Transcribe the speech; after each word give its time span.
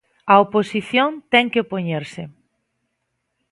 A 0.33 0.35
oposición 0.45 1.11
ten 1.31 1.45
que 1.51 1.61
opoñerse. 1.65 2.23